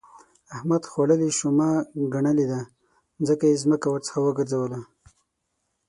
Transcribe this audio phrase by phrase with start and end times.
[0.55, 1.69] احمد يې خوړلې شومه
[2.13, 2.61] ګنلی دی؛
[3.27, 4.79] ځکه يې ځمکه ورڅخه وګرځوله.